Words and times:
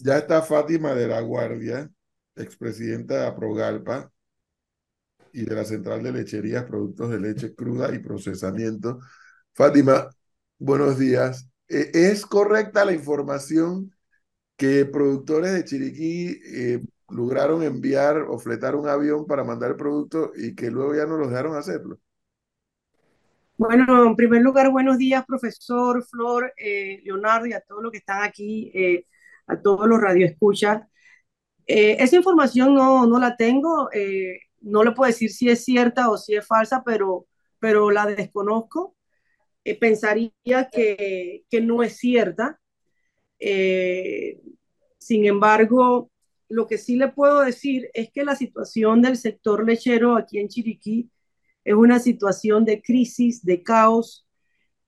Ya 0.00 0.18
está 0.18 0.42
Fátima 0.42 0.94
de 0.94 1.08
la 1.08 1.20
Guardia, 1.20 1.90
expresidenta 2.36 3.14
de 3.20 3.26
Aprogalpa 3.26 4.10
y 5.32 5.44
de 5.44 5.54
la 5.54 5.64
Central 5.64 6.02
de 6.02 6.12
Lecherías, 6.12 6.64
Productos 6.64 7.10
de 7.10 7.20
Leche 7.20 7.54
Cruda 7.54 7.94
y 7.94 7.98
Procesamiento. 7.98 9.00
Fátima, 9.54 10.08
buenos 10.58 10.98
días. 10.98 11.48
Eh, 11.68 11.90
¿Es 11.92 12.24
correcta 12.26 12.84
la 12.84 12.92
información 12.92 13.92
que 14.56 14.84
productores 14.86 15.52
de 15.52 15.64
Chiriquí 15.64 16.40
eh, 16.44 16.82
lograron 17.10 17.62
enviar 17.62 18.18
o 18.28 18.38
fletar 18.38 18.76
un 18.76 18.88
avión 18.88 19.26
para 19.26 19.44
mandar 19.44 19.70
el 19.70 19.76
producto 19.76 20.32
y 20.36 20.54
que 20.54 20.70
luego 20.70 20.94
ya 20.94 21.06
no 21.06 21.16
los 21.16 21.30
dejaron 21.30 21.56
hacerlo? 21.56 21.98
Bueno, 23.56 24.06
en 24.06 24.14
primer 24.14 24.42
lugar, 24.42 24.70
buenos 24.70 24.98
días, 24.98 25.24
profesor 25.26 26.04
Flor, 26.04 26.52
eh, 26.56 27.00
Leonardo 27.02 27.46
y 27.46 27.52
a 27.52 27.60
todos 27.60 27.82
los 27.82 27.90
que 27.90 27.98
están 27.98 28.22
aquí, 28.22 28.70
eh, 28.72 29.06
a 29.48 29.60
todos 29.60 29.88
los 29.88 30.00
radioescuchas. 30.00 30.82
Eh, 31.66 31.96
esa 32.00 32.16
información 32.16 32.74
no, 32.74 33.06
no 33.06 33.18
la 33.18 33.36
tengo, 33.36 33.90
no 34.60 34.84
le 34.84 34.92
puedo 34.92 35.08
decir 35.08 35.30
si 35.30 35.48
es 35.50 35.64
cierta 35.64 36.10
o 36.10 36.16
si 36.16 36.34
es 36.34 36.46
falsa, 36.46 36.82
pero, 36.84 37.26
pero 37.58 37.90
la 37.90 38.06
desconozco. 38.06 38.96
pensaría 39.80 40.68
que, 40.72 41.44
que, 41.50 41.60
no 41.60 41.82
es 41.82 41.96
cierta. 41.98 42.60
sin 44.98 45.26
embargo, 45.26 46.10
lo 46.48 46.66
que 46.66 46.78
sí 46.78 46.96
le 46.96 47.08
puedo 47.08 47.40
decir 47.40 47.90
es 47.94 48.10
que 48.10 48.24
la 48.24 48.36
situación 48.36 49.02
del 49.02 49.16
sector 49.16 49.66
lechero 49.66 50.16
aquí 50.16 50.38
en 50.38 50.48
Chiriquí 50.48 51.10
es 51.64 51.74
una 51.74 51.98
situación 51.98 52.64
de 52.64 52.80
crisis, 52.80 53.44
de 53.44 53.62
caos, 53.62 54.26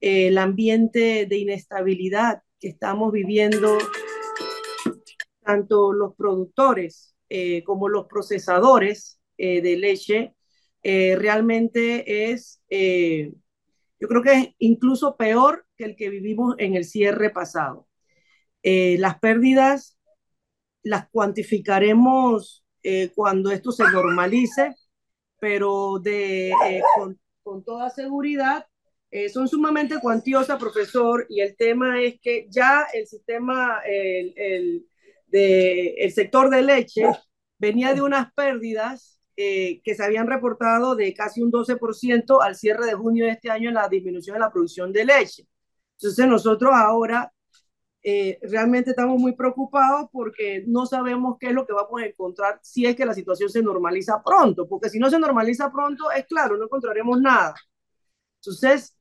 eh, 0.01 0.29
el 0.29 0.39
ambiente 0.39 1.27
de 1.27 1.37
inestabilidad 1.37 2.43
que 2.59 2.69
estamos 2.69 3.13
viviendo, 3.13 3.77
tanto 5.51 5.93
los 5.93 6.15
productores 6.15 7.17
eh, 7.29 7.63
como 7.65 7.89
los 7.89 8.07
procesadores 8.07 9.21
eh, 9.37 9.61
de 9.61 9.77
leche, 9.77 10.35
realmente 10.83 12.31
es, 12.31 12.63
yo 12.71 14.09
creo 14.09 14.23
que 14.23 14.33
es 14.33 14.49
incluso 14.59 15.17
peor 15.17 15.67
que 15.77 15.85
el 15.85 15.97
que 15.97 16.09
vivimos 16.09 16.55
en 16.59 16.75
el 16.75 16.85
cierre 16.85 17.29
pasado. 17.29 17.87
las 18.63 19.19
pérdidas 19.19 19.99
las 20.83 21.11
cuantificaremos 21.11 22.65
cuando 23.15 23.51
esto 23.51 23.73
se 23.73 23.85
normalice, 23.93 24.75
pero 25.39 25.99
de, 25.99 26.51
eh, 26.51 26.83
con, 26.97 27.19
con, 27.43 27.65
toda 27.65 27.91
seguridad 27.91 28.67
eh, 29.11 29.29
son 29.29 29.49
sumamente 29.49 29.99
cuantiosas, 30.01 30.59
profesor, 30.59 31.27
y 31.29 31.41
el 31.41 31.57
tema 31.57 32.01
es 32.01 32.21
que 32.21 32.47
ya 32.49 32.87
el 32.93 33.07
sistema, 33.09 33.81
el, 33.85 34.33
el, 34.37 34.87
de, 35.31 35.95
el 35.99 36.13
sector 36.13 36.51
de 36.51 36.63
leche 36.63 37.05
venía 37.59 37.95
de 37.95 38.03
unas 38.03 38.33
pérdidas 38.35 39.21
eh, 39.37 39.81
que 39.83 39.95
se 39.95 40.05
habían 40.05 40.27
reportado 40.27 40.95
de 40.95 41.15
casi 41.15 41.43
un 41.43 41.51
12% 41.51 42.43
al 42.43 42.57
cierre 42.57 42.87
de 42.87 42.95
junio 42.95 43.25
de 43.25 43.33
este 43.33 43.51
año 43.51 43.69
en 43.69 43.75
la 43.75 43.89
disminución 43.89 44.35
de 44.35 44.41
la 44.41 44.53
producción 44.53 44.93
de 44.93 45.05
leche. 45.05 45.47
Entonces 45.97 46.27
nosotros 46.27 46.73
ahora 46.75 47.33
eh, 48.03 48.39
realmente 48.43 48.91
estamos 48.91 49.21
muy 49.21 49.35
preocupados 49.35 50.09
porque 50.11 50.65
no 50.67 50.87
sabemos 50.87 51.37
qué 51.39 51.49
es 51.49 51.53
lo 51.53 51.67
que 51.67 51.75
vamos 51.75 52.01
a 52.01 52.07
encontrar 52.07 52.59
si 52.63 52.87
es 52.87 52.97
que 52.97 53.05
la 53.05 53.15
situación 53.15 53.51
se 53.51 53.63
normaliza 53.63 54.23
pronto, 54.23 54.67
porque 54.69 54.89
si 54.89 54.99
no 54.99 55.11
se 55.11 55.19
normaliza 55.19 55.71
pronto, 55.71 56.11
es 56.11 56.27
claro, 56.27 56.57
no 56.57 56.65
encontraremos 56.65 57.21
nada. 57.21 57.55
Entonces, 58.37 58.97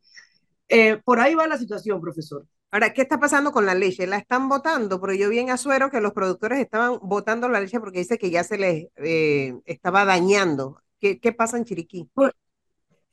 eh, 0.68 1.02
por 1.04 1.20
ahí 1.20 1.36
va 1.36 1.48
la 1.48 1.58
situación, 1.58 2.02
profesor. 2.02 2.46
Ahora, 2.72 2.94
¿qué 2.94 3.02
está 3.02 3.20
pasando 3.20 3.52
con 3.52 3.66
la 3.66 3.74
leche? 3.74 4.06
¿La 4.06 4.18
están 4.18 4.48
votando? 4.48 5.00
Porque 5.00 5.18
yo 5.18 5.30
vi 5.30 5.40
en 5.40 5.50
Azuero 5.50 5.90
que 5.90 6.02
los 6.02 6.14
productores 6.14 6.60
estaban 6.60 7.00
votando 7.02 7.50
la 7.50 7.60
leche 7.60 7.80
porque 7.80 8.00
dice 8.00 8.20
que 8.20 8.30
ya 8.30 8.44
se 8.44 8.58
les 8.58 8.88
eh, 8.98 9.56
estaba 9.66 10.06
dañando. 10.06 10.80
¿Qué, 11.00 11.20
¿Qué, 11.20 11.32
pasa 11.32 11.58
en 11.58 11.66
Chiriquí? 11.66 12.10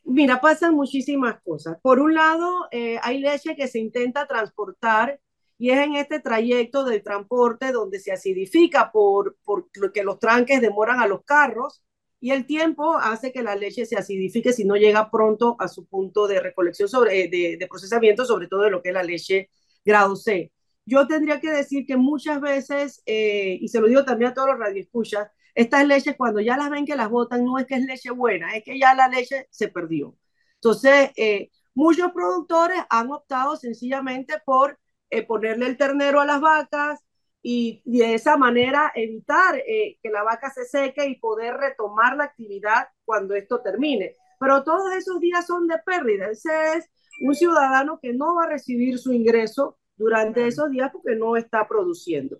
Mira, 0.05 0.41
pasan 0.41 0.75
muchísimas 0.75 1.41
cosas. 1.43 1.79
Por 1.81 2.01
un 2.01 2.15
lado, 2.15 2.69
hay 2.71 3.19
leche 3.19 3.57
que 3.57 3.67
se 3.67 3.79
intenta 3.79 4.27
transportar 4.27 5.21
y 5.59 5.71
es 5.71 5.79
en 5.79 5.97
este 5.97 6.21
trayecto 6.21 6.85
del 6.85 7.03
transporte 7.03 7.73
donde 7.73 7.99
se 7.99 8.13
acidifica 8.13 8.93
por, 8.93 9.37
por 9.43 9.69
los 9.75 10.19
tranques 10.19 10.61
demoran 10.61 11.01
a 11.01 11.07
los 11.07 11.25
carros 11.25 11.83
y 12.21 12.31
el 12.31 12.47
tiempo 12.47 12.95
hace 12.97 13.33
que 13.33 13.43
la 13.43 13.57
leche 13.57 13.87
se 13.87 13.97
acidifique 13.97 14.53
si 14.53 14.65
no 14.65 14.77
llega 14.77 15.11
pronto 15.11 15.57
a 15.59 15.69
su 15.69 15.87
punto 15.87 16.27
de 16.27 16.41
recolección 16.41 16.89
sobre, 16.89 17.25
eh, 17.25 17.29
de, 17.29 17.57
de 17.59 17.67
procesamiento, 17.69 18.25
sobre 18.25 18.49
todo 18.49 18.63
de 18.63 18.71
lo 18.71 18.83
que 18.83 18.89
es 18.91 18.95
la 18.95 19.03
leche 19.03 19.51
grado 19.85 20.17
C. 20.17 20.53
Yo 20.85 21.07
tendría 21.07 21.41
que 21.41 21.51
decir 21.51 21.85
que 21.87 21.97
muchas 21.97 22.41
veces, 22.41 23.03
eh, 23.07 23.59
y 23.61 23.69
se 23.69 23.81
lo 23.81 23.89
digo 23.89 24.05
también 24.05 24.31
a 24.31 24.35
todos 24.35 24.49
los 24.49 24.59
radioescuchas, 24.59 25.29
estas 25.55 25.87
leches 25.87 26.17
cuando 26.17 26.41
ya 26.41 26.57
las 26.57 26.71
ven 26.71 26.85
que 26.87 26.97
las 26.97 27.09
botan 27.11 27.45
no 27.45 27.59
es 27.59 27.67
que 27.67 27.77
es 27.77 27.85
leche 27.85 28.11
buena, 28.11 28.55
es 28.57 28.63
que 28.65 28.79
ya 28.79 28.95
la 28.95 29.09
leche 29.09 29.47
se 29.51 29.69
perdió. 29.69 30.17
Entonces, 30.57 31.11
eh, 31.17 31.51
muchos 31.75 32.13
productores 32.13 32.79
han 32.91 33.11
optado 33.11 33.57
sencillamente 33.57 34.35
por 34.45 34.79
eh, 35.11 35.23
ponerle 35.23 35.67
el 35.67 35.77
ternero 35.77 36.21
a 36.21 36.27
las 36.27 36.41
vacas 36.41 37.01
y, 37.49 37.81
de 37.85 38.15
esa 38.15 38.37
manera 38.37 38.91
evitar 38.97 39.57
eh, 39.57 39.99
que 40.03 40.11
la 40.11 40.25
vaca 40.25 40.51
se 40.51 40.65
seque 40.65 41.07
y 41.07 41.21
poder 41.21 41.55
retomar 41.57 42.17
la 42.17 42.25
actividad 42.25 42.89
cuando 43.05 43.37
esto 43.37 43.61
termine. 43.61 44.17
Pero 44.41 44.65
todos 44.65 44.93
esos 44.97 45.21
días 45.21 45.47
son 45.47 45.69
de 45.69 45.79
pérdida. 45.79 46.29
Ese 46.29 46.51
es 46.77 46.91
un 47.21 47.37
ciudadano 47.37 48.01
que 48.03 48.13
no 48.13 48.35
va 48.35 48.45
a 48.45 48.49
recibir 48.49 48.99
su 48.99 49.13
ingreso 49.13 49.79
durante 49.97 50.45
esos 50.45 50.71
días 50.71 50.91
porque 50.93 51.15
no 51.15 51.37
está 51.37 51.69
produciendo. 51.69 52.39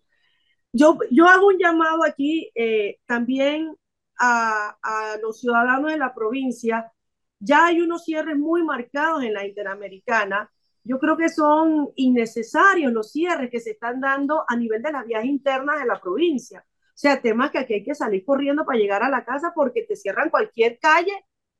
Yo, 0.73 0.99
yo 1.13 1.27
hago 1.27 1.47
un 1.47 1.59
llamado 1.59 2.03
aquí 2.05 2.51
eh, 2.57 2.99
también 3.07 3.77
a, 4.19 4.77
a 4.83 5.19
los 5.23 5.39
ciudadanos 5.41 5.93
de 5.93 5.99
la 5.99 6.15
provincia. 6.15 6.93
Ya 7.39 7.67
hay 7.67 7.81
unos 7.81 8.05
cierres 8.05 8.37
muy 8.37 8.65
marcados 8.65 9.23
en 9.23 9.35
la 9.35 9.47
Interamericana 9.47 10.51
yo 10.87 10.99
creo 11.01 11.17
que 11.17 11.29
son 11.29 11.91
innecesarios 11.97 12.93
los 12.93 13.11
cierres 13.11 13.51
que 13.51 13.61
se 13.61 13.71
están 13.73 14.01
dando 14.01 14.45
a 14.47 14.57
nivel 14.57 14.83
de 14.83 14.93
las 14.93 15.05
vías 15.05 15.25
internas 15.25 15.81
de 15.81 15.87
la 15.87 16.01
provincia. 16.01 16.65
O 16.69 16.99
sea, 16.99 17.21
temas 17.21 17.51
que 17.51 17.59
aquí 17.59 17.75
hay 17.75 17.85
que 17.85 17.95
salir 17.95 18.25
corriendo 18.25 18.65
para 18.65 18.79
llegar 18.79 19.03
a 19.03 19.11
la 19.11 19.25
casa 19.25 19.53
porque 19.55 19.83
te 19.83 19.97
cierran 19.97 20.31
cualquier 20.31 20.79
calle, 20.79 21.13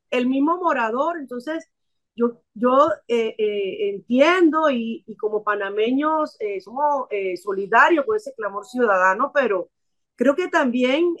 el 0.09 0.27
mismo 0.27 0.57
morador. 0.57 1.19
Entonces, 1.19 1.69
yo, 2.15 2.41
yo 2.53 2.89
eh, 3.07 3.35
eh, 3.37 3.89
entiendo 3.89 4.69
y, 4.69 5.03
y, 5.05 5.15
como 5.17 5.43
panameños 5.43 6.37
eh, 6.39 6.61
somos 6.61 7.07
solidarios 7.43 8.05
con 8.05 8.15
ese 8.15 8.33
clamor 8.33 8.65
ciudadano, 8.65 9.31
pero 9.33 9.69
creo 10.15 10.35
que 10.35 10.47
también 10.47 11.15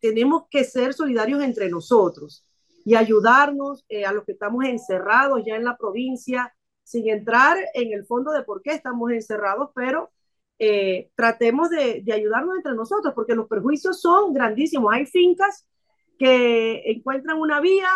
tenemos 0.00 0.44
que 0.50 0.64
ser 0.64 0.94
solidarios 0.94 1.42
entre 1.42 1.68
nosotros 1.68 2.44
y 2.84 2.96
ayudarnos 2.96 3.86
a 4.04 4.12
los 4.12 4.24
que 4.24 4.32
estamos 4.32 4.64
encerrados 4.64 5.42
ya 5.46 5.54
en 5.54 5.64
la 5.64 5.76
provincia, 5.76 6.52
sin 6.84 7.08
entrar 7.08 7.58
en 7.74 7.92
el 7.92 8.06
fondo 8.06 8.30
de 8.30 8.42
por 8.42 8.62
qué 8.62 8.72
estamos 8.72 9.10
encerrados, 9.10 9.70
pero 9.74 10.12
eh, 10.58 11.10
tratemos 11.16 11.70
de, 11.70 12.04
ayudarnos 12.12 12.56
entre 12.56 12.74
nosotros, 12.74 13.14
porque 13.14 13.34
los 13.34 13.48
perjuicios 13.48 14.00
son 14.00 14.32
grandísimos. 14.32 14.92
Hay 14.92 15.06
fincas 15.06 15.66
que 16.18 16.82
encuentran 16.86 17.40
una 17.40 17.60
vía 17.60 17.88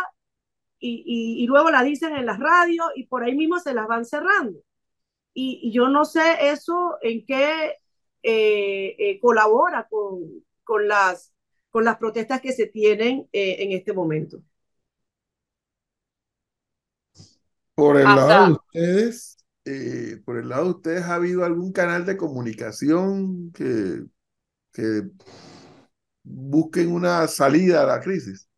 y, 0.81 1.05
y, 1.43 1.47
luego 1.47 1.71
la 1.71 1.83
dicen 1.83 2.17
en 2.17 2.27
las 2.27 2.39
radios 2.39 2.87
y 2.95 3.07
por 3.07 3.25
ahí 3.25 3.35
mismo 3.37 3.59
se 3.59 3.75
las 3.75 3.87
van 3.87 4.05
cerrando. 4.05 4.61
Y, 5.35 5.61
y 5.63 5.73
yo 5.73 5.89
no 5.89 6.05
sé 6.05 6.51
eso 6.51 6.97
en 7.03 7.25
qué 7.27 7.77
eh, 8.23 8.97
eh, 8.99 9.21
colabora 9.21 9.89
con, 9.89 10.89
las, 10.89 11.33
con 11.71 11.85
las 11.85 11.97
protestas 11.99 12.41
que 12.41 12.53
se 12.53 12.67
tienen 12.67 13.29
en 13.33 13.73
este 13.73 13.93
momento. 13.93 14.43
Por 17.79 17.97
el 17.97 18.03
lado 18.03 18.47
de 18.47 18.53
ustedes, 18.55 19.39
eh, 19.65 20.21
por 20.25 20.37
el 20.37 20.49
lado 20.49 20.65
de 20.65 20.71
ustedes, 20.71 21.03
¿ha 21.05 21.15
habido 21.15 21.45
algún 21.45 21.71
canal 21.71 22.05
de 22.05 22.17
comunicación 22.17 23.53
que, 23.53 24.03
que 24.73 25.03
busquen 26.25 26.91
una 26.91 27.29
salida 27.29 27.83
a 27.83 27.87
la 27.87 28.01
crisis? 28.01 28.49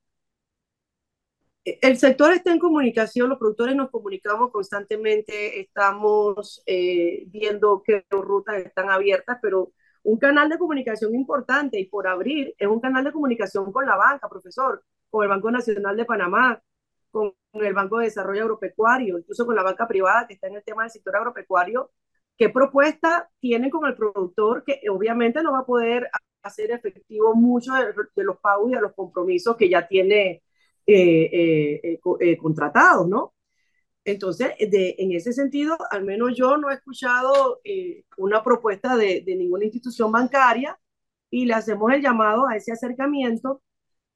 El 1.67 1.99
sector 1.99 2.32
está 2.32 2.50
en 2.50 2.58
comunicación, 2.58 3.28
los 3.28 3.38
productores 3.38 3.76
nos 3.76 3.90
comunicamos 3.90 4.50
constantemente, 4.50 5.61
estamos 5.61 6.62
eh, 6.64 7.25
viendo 7.26 7.82
qué 7.84 8.06
rutas 8.08 8.56
están 8.64 8.88
abiertas, 8.88 9.37
pero 9.43 9.75
un 10.02 10.19
canal 10.19 10.49
de 10.49 10.56
comunicación 10.56 11.14
importante 11.14 11.78
y 11.78 11.84
por 11.84 12.08
abrir 12.08 12.55
es 12.56 12.69
un 12.69 12.81
canal 12.81 13.05
de 13.05 13.12
comunicación 13.12 13.70
con 13.70 13.84
la 13.84 13.96
banca, 13.96 14.31
profesor, 14.31 14.82
con 15.11 15.25
el 15.25 15.28
Banco 15.28 15.50
Nacional 15.50 15.94
de 15.94 16.06
Panamá, 16.06 16.62
con 17.11 17.33
el 17.53 17.75
Banco 17.75 17.99
de 17.99 18.07
Desarrollo 18.07 18.43
Agropecuario, 18.43 19.19
incluso 19.19 19.47
con 19.47 19.57
la 19.57 19.62
banca 19.62 19.87
privada 19.89 20.27
que 20.27 20.35
está 20.35 20.49
en 20.49 20.57
el 20.57 20.65
tema 20.65 20.83
del 20.83 20.91
sector 20.91 21.17
agropecuario, 21.17 21.91
qué 22.37 22.49
propuesta 22.49 23.31
tienen 23.41 23.71
con 23.71 23.87
el 23.87 23.97
productor 23.97 24.65
que 24.65 24.81
obviamente 24.91 25.43
no 25.43 25.53
va 25.53 25.61
a 25.61 25.67
poder 25.67 26.11
hacer 26.43 26.71
efectivo 26.71 27.35
mucho 27.35 27.75
de, 27.75 27.93
de 28.17 28.25
los 28.25 28.39
pagos 28.39 28.71
y 28.71 28.75
de 28.75 28.81
los 28.81 28.95
compromisos 28.95 29.57
que 29.57 29.69
ya 29.69 29.87
tiene 29.87 30.43
eh, 30.87 31.31
eh, 31.33 31.81
eh, 31.83 32.01
eh 32.21 32.37
contratados, 32.39 33.07
¿no? 33.09 33.35
Entonces, 34.05 34.53
de, 34.59 34.97
en 34.99 35.12
ese 35.12 35.33
sentido, 35.33 35.77
al 35.91 36.05
menos 36.05 36.35
yo 36.37 36.57
no 36.57 36.71
he 36.71 36.75
escuchado 36.75 37.61
eh, 37.65 38.05
una 38.17 38.43
propuesta 38.43 38.97
de, 38.97 39.23
de, 39.25 39.37
ninguna 39.37 39.65
institución 39.65 40.11
bancaria 40.11 40.79
y 41.31 41.47
le 41.47 41.55
hacemos 41.55 41.93
el 41.93 42.03
llamado 42.03 42.49
a 42.49 42.57
ese 42.57 42.73
acercamiento 42.73 43.62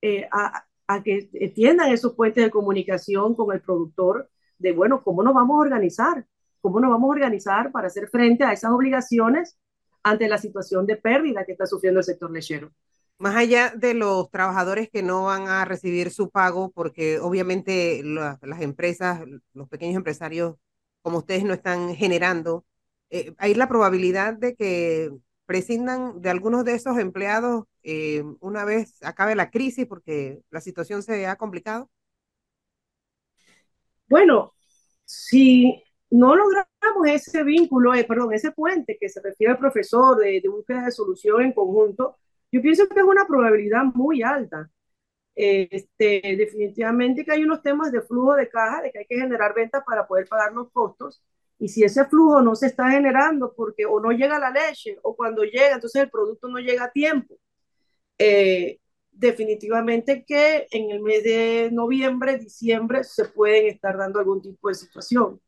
eh, 0.02 0.29
a, 0.32 0.67
a, 0.86 1.02
que 1.02 1.28
tiendan 1.54 1.92
esos 1.92 2.14
puentes 2.14 2.44
de 2.44 2.50
comunicación 2.50 3.34
con 3.34 3.54
el 3.54 3.60
productor 3.60 4.31
de, 4.58 4.72
bueno, 4.72 5.02
¿cómo 5.02 5.22
nos 5.22 5.34
vamos 5.34 5.56
a 5.56 5.60
organizar? 5.60 6.26
¿Cómo 6.60 6.81
nos 6.81 6.90
vamos 6.90 7.08
a 7.08 7.12
organizar 7.12 7.72
para 7.72 7.88
hacer 7.88 8.08
frente 8.08 8.44
a 8.44 8.52
esas 8.52 8.70
obligaciones 8.70 9.58
ante 10.02 10.28
la 10.28 10.38
situación 10.38 10.86
de 10.86 10.96
pérdida 10.96 11.44
que 11.44 11.52
está 11.52 11.66
sufriendo 11.66 12.00
el 12.00 12.04
sector 12.04 12.31
lechero? 12.31 12.70
Más 13.19 13.36
allá 13.36 13.72
de 13.76 13.94
los 13.94 14.31
trabajadores 14.31 14.88
que 14.90 15.02
no 15.02 15.25
van 15.25 15.48
a 15.48 15.64
recibir 15.64 16.10
su 16.10 16.31
pago, 16.31 16.72
porque 16.72 17.19
obviamente 17.20 18.02
la, 18.04 18.38
las 18.42 18.60
empresas, 18.60 19.22
los 19.52 19.69
pequeños 19.69 19.96
empresarios 19.96 20.56
como 21.04 21.19
ustedes 21.19 21.44
no 21.44 21.52
están 21.52 21.94
generando, 21.94 22.64
eh, 23.10 23.34
hay 23.36 23.54
la 23.54 23.69
probabilidad 23.69 24.34
de 24.34 24.56
que 24.56 25.10
prescindan 25.46 26.20
de 26.20 26.31
algunos 26.31 26.64
de 26.64 26.75
esos 26.75 26.99
empleados 26.99 27.64
eh, 27.82 28.23
una 28.41 28.64
vez 28.64 29.02
acabe 29.02 29.35
la 29.35 29.50
crisis 29.50 29.87
porque 29.87 30.41
la 30.50 30.61
situación 30.61 31.02
se 31.02 31.26
ha 31.26 31.37
complicado? 31.37 31.91
Bueno, 34.08 34.52
si 35.05 35.82
no 36.11 36.35
logramos 36.37 37.06
ese 37.06 37.43
vínculo, 37.43 37.94
eh, 37.94 38.05
perdón, 38.05 38.32
ese 38.32 38.52
puente 38.52 38.96
que 39.00 39.08
se 39.08 39.20
refiere 39.20 39.52
al 39.52 39.58
profesor 39.58 40.19
de, 40.19 40.41
de 40.41 40.49
búsqueda 40.49 40.85
de 40.85 40.93
solución 40.93 41.43
en 41.43 41.52
conjunto, 41.52 42.17
yo 42.52 42.62
pienso 42.62 42.87
que 42.88 43.00
es 43.00 43.06
una 43.06 43.26
probabilidad 43.26 43.85
muy 43.94 44.23
alta. 44.23 44.70
Este, 45.37 46.37
definitivamente 46.37 47.25
que 47.25 47.32
hay 47.32 47.43
unos 47.43 47.62
temas 47.62 47.91
de 47.91 48.02
flujo 48.02 48.35
de 48.37 48.49
caja, 48.49 48.82
de 48.82 48.93
que 48.93 49.00
hay 49.00 49.06
que 49.06 49.17
generar 49.19 49.55
ventas 49.55 49.82
para 49.85 50.06
poder 50.06 50.29
pagar 50.29 50.52
los 50.52 50.70
costos. 50.70 51.23
Y 51.58 51.68
si 51.68 51.84
ese 51.84 52.04
flujo 52.06 52.42
no 52.42 52.54
se 52.54 52.66
está 52.66 52.90
generando 52.90 53.54
porque 53.56 53.86
o 53.86 54.00
no 54.00 54.10
llega 54.10 54.38
la 54.38 54.50
leche 54.50 54.98
o 55.02 55.14
cuando 55.14 55.44
llega, 55.44 55.74
entonces 55.74 56.02
el 56.02 56.10
producto 56.10 56.48
no 56.48 56.58
llega 56.58 56.84
a 56.84 56.92
tiempo. 56.92 57.36
Eh, 58.18 58.78
definitivamente 59.10 60.24
que 60.26 60.66
en 60.70 60.90
el 60.90 61.00
mes 61.00 61.22
de 61.22 61.70
noviembre, 61.72 62.38
diciembre, 62.38 63.04
se 63.04 63.26
pueden 63.26 63.66
estar 63.66 63.96
dando 63.96 64.18
algún 64.18 64.42
tipo 64.42 64.68
de 64.68 64.74
situación. 64.74 65.40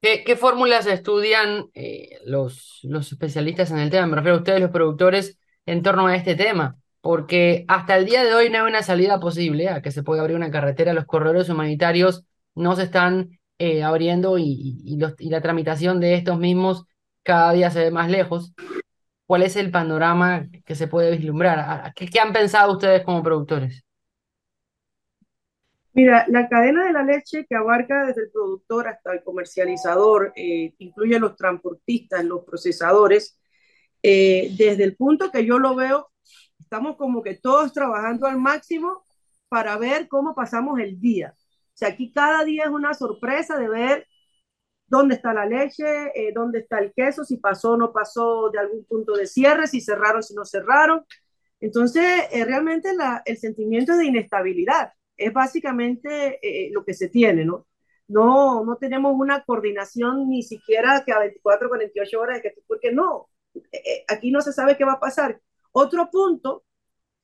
¿Qué, 0.00 0.34
fórmulas 0.34 0.86
estudian 0.86 1.66
eh, 1.74 2.18
los, 2.24 2.80
los 2.84 3.12
especialistas 3.12 3.70
en 3.70 3.78
el 3.78 3.90
tema? 3.90 4.06
Me 4.06 4.16
refiero 4.16 4.36
a 4.36 4.38
ustedes, 4.38 4.60
los 4.60 4.70
productores, 4.70 5.38
en 5.66 5.82
torno 5.82 6.06
a 6.06 6.16
este 6.16 6.34
tema, 6.34 6.78
porque 7.02 7.66
hasta 7.68 7.98
el 7.98 8.06
día 8.06 8.24
de 8.24 8.32
hoy 8.32 8.48
no 8.48 8.58
hay 8.58 8.70
una 8.70 8.82
salida 8.82 9.20
posible 9.20 9.68
a 9.68 9.82
que 9.82 9.90
se 9.90 10.02
pueda 10.02 10.22
abrir 10.22 10.36
una 10.36 10.50
carretera, 10.50 10.94
los 10.94 11.04
corredores 11.04 11.50
humanitarios 11.50 12.24
no 12.54 12.76
se 12.76 12.84
están 12.84 13.39
eh, 13.60 13.82
abriendo 13.82 14.38
y, 14.38 14.96
los, 14.98 15.14
la 15.18 15.42
tramitación 15.42 16.00
de 16.00 16.14
estos 16.14 16.38
mismos 16.38 16.86
cada 17.22 17.52
día 17.52 17.70
se 17.70 17.80
ve 17.80 17.90
más 17.90 18.10
lejos. 18.10 18.54
¿Cuál 19.26 19.42
es 19.42 19.54
el 19.56 19.70
panorama 19.70 20.48
que 20.64 20.74
se 20.74 20.88
puede 20.88 21.10
vislumbrar? 21.10 21.92
¿Qué, 21.94 22.08
qué 22.08 22.20
han 22.20 22.32
pensado 22.32 22.72
ustedes 22.72 23.04
como 23.04 23.22
productores? 23.22 23.84
Mira, 25.92 26.24
la 26.28 26.48
cadena 26.48 26.86
de 26.86 26.92
la 26.94 27.02
leche 27.02 27.44
que 27.46 27.54
abarca 27.54 28.06
desde 28.06 28.22
el 28.22 28.30
productor 28.30 28.88
hasta 28.88 29.12
el 29.12 29.22
comercializador, 29.22 30.32
eh, 30.36 30.72
incluye 30.78 31.18
los 31.18 31.36
transportistas, 31.36 32.24
los 32.24 32.44
procesadores, 32.44 33.38
eh, 34.02 34.54
desde 34.56 34.84
el 34.84 34.96
punto 34.96 35.30
que 35.30 35.44
yo 35.44 35.58
lo 35.58 35.74
veo, 35.74 36.08
estamos 36.58 36.96
como 36.96 37.22
que 37.22 37.34
todos 37.34 37.74
trabajando 37.74 38.26
al 38.26 38.38
máximo 38.38 39.04
para 39.50 39.76
ver 39.76 40.08
cómo 40.08 40.34
pasamos 40.34 40.80
el 40.80 40.98
día. 40.98 41.34
Sea, 41.80 41.88
aquí 41.88 42.12
cada 42.12 42.44
día 42.44 42.64
es 42.64 42.70
una 42.70 42.92
sorpresa 42.94 43.58
de 43.58 43.68
ver 43.68 44.06
dónde 44.86 45.14
está 45.16 45.32
la 45.32 45.46
leche, 45.46 45.84
eh, 46.14 46.32
dónde 46.34 46.60
está 46.60 46.78
el 46.78 46.92
queso, 46.92 47.24
si 47.24 47.38
pasó 47.38 47.72
o 47.72 47.76
no 47.78 47.92
pasó 47.92 48.50
de 48.50 48.58
algún 48.58 48.84
punto 48.84 49.14
de 49.14 49.26
cierre, 49.26 49.66
si 49.66 49.80
cerraron, 49.80 50.22
si 50.22 50.34
no 50.34 50.44
cerraron. 50.44 51.04
Entonces, 51.60 52.04
eh, 52.32 52.44
realmente 52.44 52.94
la, 52.94 53.22
el 53.24 53.38
sentimiento 53.38 53.96
de 53.96 54.06
inestabilidad 54.06 54.92
es 55.16 55.32
básicamente 55.32 56.38
eh, 56.42 56.70
lo 56.72 56.84
que 56.84 56.94
se 56.94 57.08
tiene, 57.08 57.46
¿no? 57.46 57.66
No, 58.08 58.62
no 58.64 58.76
tenemos 58.76 59.14
una 59.16 59.42
coordinación 59.44 60.28
ni 60.28 60.42
siquiera 60.42 61.02
que 61.06 61.12
a 61.12 61.20
24, 61.20 61.68
48 61.68 62.20
horas, 62.20 62.42
que, 62.42 62.54
porque 62.68 62.92
no, 62.92 63.28
eh, 63.72 64.04
aquí 64.08 64.30
no 64.30 64.42
se 64.42 64.52
sabe 64.52 64.76
qué 64.76 64.84
va 64.84 64.94
a 64.94 65.00
pasar. 65.00 65.40
Otro 65.72 66.10
punto, 66.10 66.64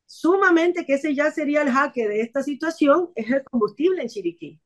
sumamente 0.06 0.86
que 0.86 0.94
ese 0.94 1.14
ya 1.14 1.30
sería 1.30 1.62
el 1.62 1.70
jaque 1.70 2.08
de 2.08 2.20
esta 2.20 2.42
situación, 2.42 3.10
es 3.14 3.30
el 3.30 3.44
combustible 3.44 4.02
en 4.02 4.08
Chiriquí. 4.08 4.60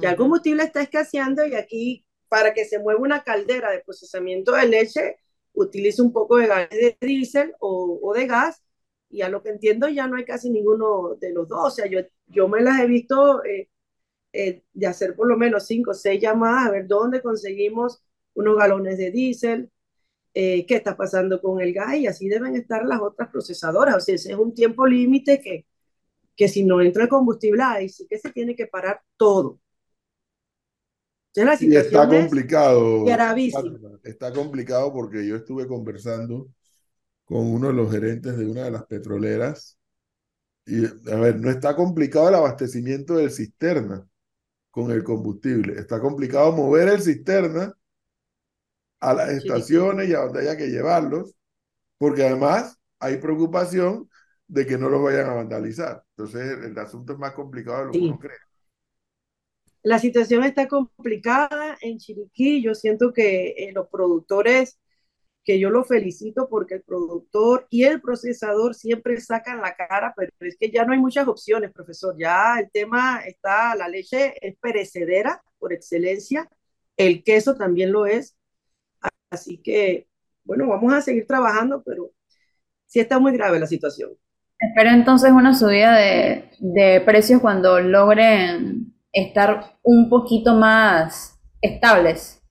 Ya 0.00 0.10
el 0.10 0.16
combustible 0.16 0.64
está 0.64 0.82
escaseando 0.82 1.46
y 1.46 1.54
aquí 1.54 2.04
para 2.28 2.52
que 2.52 2.64
se 2.64 2.78
mueva 2.78 3.00
una 3.00 3.22
caldera 3.22 3.70
de 3.70 3.80
procesamiento 3.80 4.52
de 4.52 4.66
leche, 4.66 5.16
utiliza 5.52 6.02
un 6.02 6.12
poco 6.12 6.36
de 6.36 6.46
gas 6.46 6.68
de 6.70 6.96
diésel 7.00 7.54
o, 7.60 8.00
o, 8.02 8.12
de 8.14 8.26
gas 8.26 8.62
y 9.08 9.22
a 9.22 9.28
lo 9.28 9.42
que 9.42 9.50
entiendo 9.50 9.88
ya 9.88 10.06
no 10.08 10.16
hay 10.16 10.24
casi 10.24 10.50
ninguno 10.50 11.14
de 11.20 11.32
los 11.32 11.48
dos. 11.48 11.60
O 11.66 11.70
sea, 11.70 11.86
yo, 11.86 12.00
yo 12.26 12.48
me 12.48 12.60
las 12.60 12.80
he 12.80 12.86
visto 12.86 13.44
eh, 13.44 13.70
eh, 14.32 14.64
de 14.72 14.86
hacer 14.86 15.14
por 15.16 15.28
lo 15.28 15.36
menos 15.36 15.66
cinco 15.66 15.92
o 15.92 15.94
seis 15.94 16.20
llamadas 16.20 16.68
a 16.68 16.70
ver 16.72 16.86
dónde 16.86 17.22
conseguimos 17.22 18.02
unos 18.34 18.56
galones 18.56 18.98
de 18.98 19.10
diésel, 19.10 19.70
eh, 20.38 20.66
qué 20.66 20.76
está 20.76 20.94
pasando 20.94 21.40
con 21.40 21.62
el 21.62 21.72
gas 21.72 21.96
y 21.96 22.06
así 22.06 22.28
deben 22.28 22.54
estar 22.56 22.84
las 22.84 23.00
otras 23.00 23.30
procesadoras. 23.30 23.96
O 23.96 24.00
sea, 24.00 24.16
ese 24.16 24.32
es 24.32 24.38
un 24.38 24.52
tiempo 24.52 24.86
límite 24.86 25.40
que, 25.40 25.64
que 26.36 26.46
si 26.46 26.62
no 26.62 26.82
entra 26.82 27.04
el 27.04 27.08
combustible 27.08 27.62
ahí 27.62 27.88
sí 27.88 28.06
que 28.06 28.18
se 28.18 28.30
tiene 28.32 28.54
que 28.54 28.66
parar 28.66 29.00
todo. 29.16 29.58
La 31.36 31.56
y 31.58 31.74
está 31.74 32.06
complicado. 32.06 33.06
Está 34.04 34.30
complicado 34.30 34.92
porque 34.92 35.26
yo 35.26 35.36
estuve 35.36 35.66
conversando 35.66 36.50
con 37.24 37.38
uno 37.38 37.68
de 37.68 37.72
los 37.72 37.90
gerentes 37.90 38.36
de 38.36 38.44
una 38.44 38.64
de 38.64 38.72
las 38.72 38.84
petroleras 38.84 39.78
y, 40.66 40.84
a 40.84 41.16
ver, 41.16 41.40
no 41.40 41.50
está 41.50 41.74
complicado 41.74 42.28
el 42.28 42.34
abastecimiento 42.34 43.14
del 43.16 43.30
cisterna 43.30 44.06
con 44.70 44.90
el 44.90 45.02
combustible. 45.02 45.80
Está 45.80 45.98
complicado 45.98 46.52
mover 46.52 46.88
el 46.88 47.00
cisterna 47.00 47.74
a 49.00 49.14
las 49.14 49.30
estaciones 49.30 50.08
y 50.08 50.14
a 50.14 50.20
donde 50.20 50.40
haya 50.40 50.56
que 50.56 50.68
llevarlos, 50.68 51.34
porque 51.98 52.24
además 52.24 52.78
hay 52.98 53.18
preocupación 53.18 54.08
de 54.48 54.66
que 54.66 54.78
no 54.78 54.88
los 54.88 55.02
vayan 55.02 55.28
a 55.28 55.34
vandalizar. 55.34 56.02
Entonces, 56.16 56.58
el 56.64 56.78
asunto 56.78 57.12
es 57.12 57.18
más 57.18 57.32
complicado 57.32 57.78
de 57.78 57.84
lo 57.86 57.92
que 57.92 57.98
uno 57.98 58.18
cree. 58.18 58.36
La 59.82 59.98
situación 59.98 60.42
está 60.42 60.66
complicada 60.66 61.78
en 61.80 61.98
Chiriquí. 61.98 62.60
Yo 62.62 62.74
siento 62.74 63.12
que 63.12 63.50
eh, 63.50 63.72
los 63.72 63.88
productores, 63.88 64.80
que 65.44 65.60
yo 65.60 65.70
los 65.70 65.86
felicito 65.86 66.48
porque 66.48 66.74
el 66.74 66.82
productor 66.82 67.68
y 67.70 67.84
el 67.84 68.00
procesador 68.00 68.74
siempre 68.74 69.20
sacan 69.20 69.60
la 69.60 69.76
cara, 69.76 70.12
pero 70.16 70.32
es 70.40 70.56
que 70.58 70.70
ya 70.70 70.84
no 70.84 70.92
hay 70.92 70.98
muchas 70.98 71.28
opciones, 71.28 71.70
profesor. 71.72 72.16
Ya 72.18 72.58
el 72.58 72.68
tema 72.72 73.20
está, 73.20 73.76
la 73.76 73.88
leche 73.88 74.34
es 74.40 74.56
perecedera 74.58 75.40
por 75.58 75.72
excelencia, 75.72 76.50
el 76.96 77.22
queso 77.22 77.54
también 77.54 77.92
lo 77.92 78.06
es. 78.06 78.36
Así 79.30 79.58
que, 79.58 80.08
bueno, 80.44 80.68
vamos 80.68 80.92
a 80.92 81.00
seguir 81.00 81.26
trabajando, 81.26 81.82
pero 81.84 82.12
sí 82.86 83.00
está 83.00 83.18
muy 83.18 83.32
grave 83.32 83.58
la 83.58 83.66
situación. 83.66 84.10
Espero 84.58 84.90
entonces 84.90 85.32
una 85.32 85.54
subida 85.54 85.96
de, 85.96 86.50
de 86.60 87.00
precios 87.02 87.40
cuando 87.40 87.78
logren 87.80 88.94
estar 89.16 89.78
un 89.82 90.08
poquito 90.10 90.54
más 90.54 91.40
estables? 91.62 92.42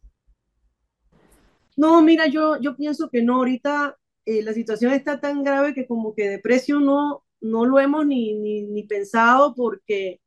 No, 1.78 2.02
mira, 2.02 2.28
yo, 2.28 2.60
yo 2.60 2.76
pienso 2.76 3.10
que 3.10 3.22
no, 3.22 3.36
ahorita 3.36 3.98
eh, 4.26 4.42
la 4.42 4.54
situación 4.54 4.94
está 4.94 5.20
tan 5.20 5.44
grave 5.44 5.74
que 5.74 5.86
como 5.88 6.16
que 6.16 6.28
de 6.28 6.40
precio 6.40 6.80
no, 6.80 7.24
no 7.42 7.66
lo 7.66 7.80
hemos 7.80 8.06
ni, 8.08 8.34
ni, 8.34 8.64
ni 8.64 8.84
pensado 8.84 9.54
porque 9.54 10.22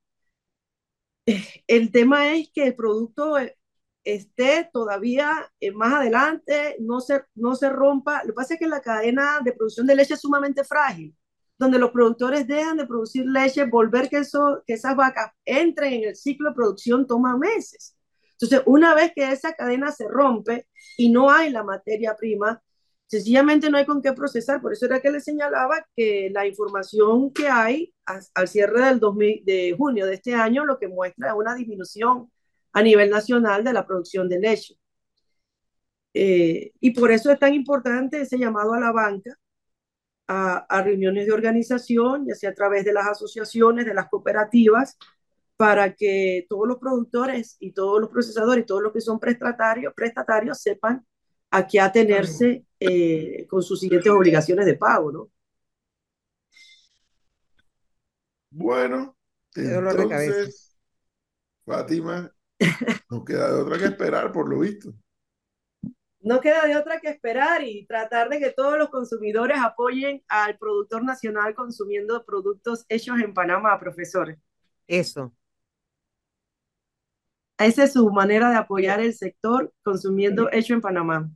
eh, 1.26 1.42
el 1.66 1.90
tema 1.90 2.32
es 2.32 2.50
que 2.50 2.68
el 2.68 2.76
producto 2.76 3.38
eh, 3.38 3.56
esté 4.14 4.68
todavía 4.72 5.50
más 5.74 5.94
adelante, 5.94 6.76
no 6.80 7.00
se, 7.00 7.24
no 7.34 7.54
se 7.54 7.68
rompa. 7.70 8.22
Lo 8.24 8.28
que 8.28 8.34
pasa 8.34 8.54
es 8.54 8.60
que 8.60 8.68
la 8.68 8.80
cadena 8.80 9.40
de 9.44 9.52
producción 9.52 9.86
de 9.86 9.94
leche 9.96 10.14
es 10.14 10.20
sumamente 10.20 10.64
frágil 10.64 11.14
donde 11.58 11.78
los 11.78 11.90
productores 11.90 12.46
dejan 12.46 12.76
de 12.76 12.86
producir 12.86 13.26
leche, 13.26 13.64
volver 13.64 14.08
que, 14.08 14.18
eso, 14.18 14.62
que 14.66 14.74
esas 14.74 14.94
vacas 14.94 15.32
entren 15.44 15.92
en 15.94 16.04
el 16.10 16.16
ciclo 16.16 16.50
de 16.50 16.54
producción 16.54 17.06
toma 17.06 17.36
meses. 17.36 17.96
Entonces, 18.32 18.62
una 18.66 18.94
vez 18.94 19.12
que 19.14 19.32
esa 19.32 19.52
cadena 19.52 19.90
se 19.90 20.06
rompe 20.06 20.68
y 20.96 21.10
no 21.10 21.28
hay 21.30 21.50
la 21.50 21.64
materia 21.64 22.14
prima, 22.16 22.62
sencillamente 23.08 23.68
no 23.68 23.78
hay 23.78 23.86
con 23.86 24.00
qué 24.00 24.12
procesar. 24.12 24.62
Por 24.62 24.72
eso 24.72 24.86
era 24.86 25.00
que 25.00 25.10
le 25.10 25.20
señalaba 25.20 25.84
que 25.96 26.30
la 26.32 26.46
información 26.46 27.32
que 27.32 27.48
hay 27.48 27.92
al 28.04 28.46
cierre 28.46 28.86
del 28.86 29.00
2000, 29.00 29.44
de 29.44 29.74
junio 29.76 30.06
de 30.06 30.14
este 30.14 30.34
año 30.34 30.64
lo 30.64 30.78
que 30.78 30.86
muestra 30.86 31.28
es 31.28 31.34
una 31.34 31.56
disminución 31.56 32.30
a 32.72 32.82
nivel 32.82 33.10
nacional 33.10 33.64
de 33.64 33.72
la 33.72 33.86
producción 33.86 34.28
de 34.28 34.38
leche. 34.40 34.78
Eh, 36.14 36.72
y 36.80 36.90
por 36.92 37.12
eso 37.12 37.30
es 37.30 37.38
tan 37.38 37.54
importante 37.54 38.20
ese 38.20 38.38
llamado 38.38 38.72
a 38.74 38.80
la 38.80 38.92
banca 38.92 39.38
a, 40.26 40.58
a, 40.68 40.82
reuniones 40.82 41.26
de 41.26 41.32
organización, 41.32 42.26
ya 42.26 42.34
sea 42.34 42.50
a 42.50 42.54
través 42.54 42.84
de 42.84 42.92
las 42.92 43.06
asociaciones, 43.06 43.86
de 43.86 43.94
las 43.94 44.08
cooperativas, 44.08 44.98
para 45.56 45.94
que 45.94 46.46
todos 46.48 46.68
los 46.68 46.78
productores 46.78 47.56
y 47.58 47.72
todos 47.72 48.00
los 48.00 48.10
procesadores 48.10 48.62
y 48.62 48.66
todos 48.66 48.82
los 48.82 48.92
que 48.92 49.00
son 49.00 49.18
prestatarios, 49.18 49.92
prestatarios 49.94 50.60
sepan 50.60 51.04
a 51.50 51.66
qué 51.66 51.80
atenerse 51.80 52.64
eh, 52.78 53.46
con 53.48 53.62
sus 53.62 53.80
siguientes 53.80 54.12
obligaciones 54.12 54.66
de 54.66 54.76
pago, 54.76 55.10
¿no? 55.10 55.30
Bueno, 58.50 59.16
entonces, 59.54 60.76
Fátima, 61.64 62.32
no 63.10 63.24
queda 63.24 63.48
de 63.48 63.60
otra 63.60 63.78
que 63.78 63.84
esperar, 63.84 64.32
por 64.32 64.48
lo 64.48 64.60
visto. 64.60 64.92
No 66.20 66.40
queda 66.40 66.66
de 66.66 66.76
otra 66.76 67.00
que 67.00 67.08
esperar 67.08 67.62
y 67.62 67.86
tratar 67.86 68.28
de 68.28 68.40
que 68.40 68.50
todos 68.50 68.76
los 68.76 68.90
consumidores 68.90 69.58
apoyen 69.60 70.22
al 70.28 70.58
productor 70.58 71.04
nacional 71.04 71.54
consumiendo 71.54 72.24
productos 72.24 72.84
hechos 72.88 73.20
en 73.20 73.32
Panamá, 73.32 73.78
profesores. 73.78 74.38
Eso. 74.86 75.32
Esa 77.58 77.84
es 77.84 77.92
su 77.92 78.10
manera 78.10 78.50
de 78.50 78.56
apoyar 78.56 79.00
el 79.00 79.14
sector 79.14 79.72
consumiendo 79.82 80.48
hecho 80.52 80.74
en 80.74 80.80
Panamá. 80.80 81.30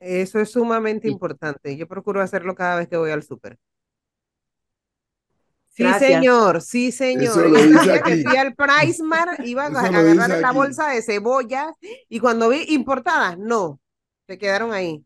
Eso 0.00 0.40
es 0.40 0.50
sumamente 0.50 1.08
importante. 1.08 1.76
Yo 1.76 1.86
procuro 1.86 2.20
hacerlo 2.20 2.54
cada 2.54 2.76
vez 2.76 2.88
que 2.88 2.96
voy 2.96 3.10
al 3.10 3.22
súper. 3.22 3.58
Sí, 5.74 5.84
señor, 5.98 6.60
sí, 6.60 6.92
señor. 6.92 7.50
que 8.04 8.22
fui 8.22 8.36
al 8.36 8.54
Pricemar, 8.54 9.38
iba 9.44 9.64
a 9.64 9.66
agarrar 9.66 10.38
la 10.38 10.52
bolsa 10.52 10.88
de 10.88 11.00
cebollas 11.00 11.72
y 12.08 12.20
cuando 12.20 12.50
vi 12.50 12.66
importadas, 12.68 13.38
no, 13.38 13.80
se 14.26 14.36
quedaron 14.38 14.72
ahí. 14.72 15.04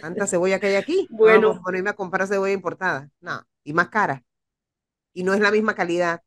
Tanta 0.00 0.26
cebolla 0.26 0.58
que 0.58 0.68
hay 0.68 0.74
aquí. 0.74 1.06
Bueno. 1.10 1.48
Vamos 1.48 1.60
a 1.60 1.62
ponerme 1.62 1.90
a 1.90 1.94
comprar 1.94 2.26
cebolla 2.26 2.52
importada. 2.52 3.08
No, 3.20 3.42
y 3.64 3.72
más 3.72 3.88
cara. 3.88 4.24
Y 5.12 5.22
no 5.22 5.32
es 5.34 5.40
la 5.40 5.50
misma 5.50 5.74
calidad. 5.74 6.22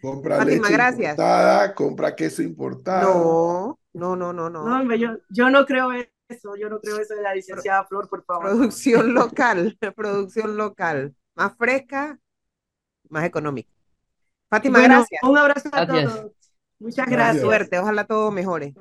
Compra 0.00 0.42
leche 0.44 0.72
gracias. 0.72 1.12
importada, 1.12 1.74
compra 1.74 2.16
queso 2.16 2.42
importado. 2.42 3.78
No, 3.92 4.16
no, 4.16 4.32
no, 4.32 4.32
no, 4.32 4.50
no. 4.50 4.84
No, 4.84 4.94
yo, 4.94 5.18
yo 5.28 5.50
no 5.50 5.66
creo 5.66 5.92
eso, 6.30 6.56
yo 6.56 6.68
no 6.68 6.80
creo 6.80 6.98
eso 6.98 7.14
de 7.14 7.22
la 7.22 7.34
licenciada 7.34 7.84
Flor, 7.84 8.08
por 8.08 8.24
favor. 8.24 8.46
Producción 8.46 9.14
local, 9.14 9.78
producción 9.96 10.56
local. 10.56 11.14
Más 11.34 11.56
fresca, 11.56 12.18
más 13.08 13.24
económica. 13.24 13.70
Fátima, 14.48 14.80
gracias. 14.80 15.22
Un 15.22 15.38
abrazo 15.38 15.68
a 15.72 15.86
todos. 15.86 16.32
Muchas 16.78 17.06
gracias. 17.08 17.42
Suerte, 17.42 17.78
ojalá 17.78 18.04
todo 18.06 18.30
mejore. 18.30 18.74